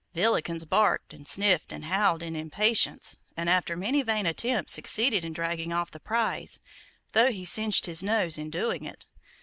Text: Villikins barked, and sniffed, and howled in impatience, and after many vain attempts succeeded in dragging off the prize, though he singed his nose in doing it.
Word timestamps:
Villikins 0.15 0.65
barked, 0.67 1.13
and 1.13 1.27
sniffed, 1.27 1.71
and 1.71 1.85
howled 1.85 2.23
in 2.23 2.35
impatience, 2.35 3.19
and 3.37 3.47
after 3.47 3.77
many 3.77 4.01
vain 4.01 4.25
attempts 4.25 4.73
succeeded 4.73 5.23
in 5.23 5.31
dragging 5.31 5.71
off 5.71 5.91
the 5.91 5.99
prize, 5.99 6.59
though 7.13 7.31
he 7.31 7.45
singed 7.45 7.85
his 7.85 8.01
nose 8.03 8.39
in 8.39 8.49
doing 8.49 8.83
it. 8.83 9.05